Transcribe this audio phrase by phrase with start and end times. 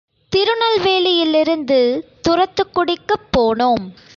[0.31, 1.77] திருநெல்வேலியிலிருந்து
[2.27, 3.85] துரத்துக்குடிக்குப் போனோம்.